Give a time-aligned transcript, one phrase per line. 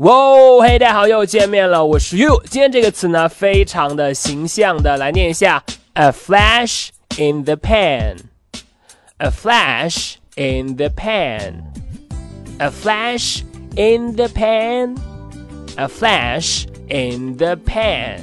[0.00, 2.42] 哇，嘿，大家好，又见面了，我是 You。
[2.50, 13.40] 今天这个词呢，非常的形象的来念一下，a flash in the pan，a flash in the pan，a flash
[13.74, 18.18] in the pan，a flash in the pan。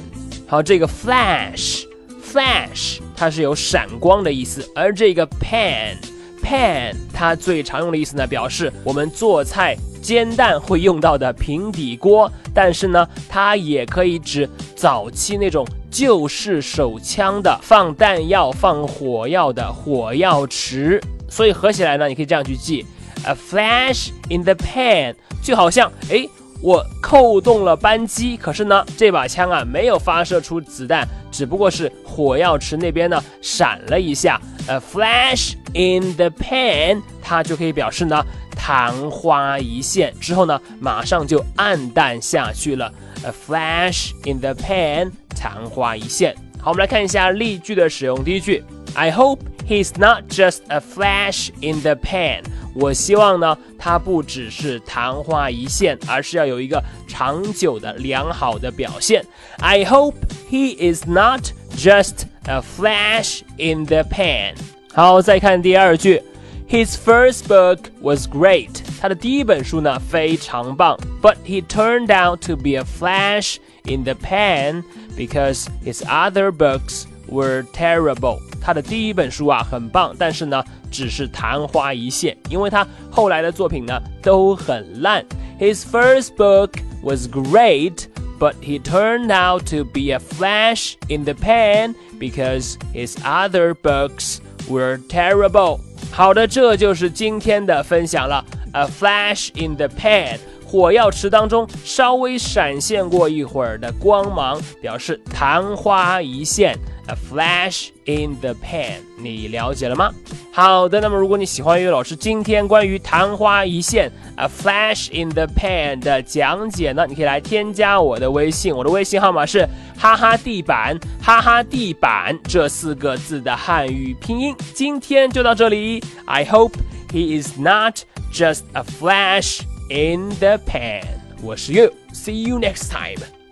[0.46, 9.76] 好，这个 flash，flash 它是有闪光的意思，而这个 pan，pan 它最常用的意思呢，表示我们做菜。
[10.04, 14.46] 煎蛋会用到的平底锅，但是呢，它也可以指
[14.76, 21.02] 早期那种旧式手枪的放弹药、放火药的火药池。
[21.30, 22.84] 所以合起来呢，你可以这样去记
[23.24, 26.28] ：a flash in the pan，就好像哎，
[26.60, 34.38] 我扣动了扳机，可是呢，这把枪啊没有发射出子弹，只不过是火药池那边呢闪了一下。
[34.66, 38.22] a flash in the pan，它就可以表示呢。
[38.66, 42.90] 昙花一现之后呢，马上就暗淡下去了。
[43.22, 46.34] A flash in the pan，昙花一现。
[46.62, 48.24] 好，我们来看一下例句的使用。
[48.24, 52.42] 第一句，I hope he's not just a flash in the pan。
[52.74, 59.22] 我希望呢，他不只是昙花一现，而是要有一个长久的良好的表现。
[59.58, 60.14] I hope
[60.50, 61.42] he is not
[61.76, 64.54] just a flash in the pan。
[64.94, 66.22] 好，再看第二句。
[66.67, 68.83] His first book was great.
[69.01, 74.83] 他的第一本书呢非常棒，but he turned out to be a flash in the pan
[75.17, 78.39] because his other books were terrible.
[78.61, 85.25] 他的第一本书啊很棒，但是呢只是昙花一现，因为他后来的作品呢都很烂。
[85.59, 88.07] His first book was great,
[88.37, 94.39] but he turned out to be a flash in the pan because his other books
[94.69, 95.79] were terrible.
[96.16, 98.44] 好的，这就是今天的分享了。
[98.70, 100.38] A flash in the pan，
[100.74, 106.76] 火药池当中稍微闪现过一会儿的光芒，表示昙花一现。
[107.06, 110.10] A flash in the pan，你了解了吗？
[110.50, 119.64] 好的，那么如果你喜欢于老师今天关于昙花一现，A flash in the pan 的讲解呢，你可以来添加我的微信，我的微信号码是
[119.96, 124.52] 哈哈地板，哈哈地板这四个字的汉语拼音。
[124.74, 126.72] 今天就到这里，I hope
[127.12, 127.98] he is not
[128.32, 131.04] just a flash in the pan.
[131.42, 133.43] 我是 You，see you next time。